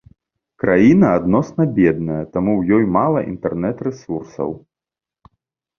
[0.61, 4.49] Краіна адносна бедная, таму ў ёй мала інтэрнет-рэсурсаў.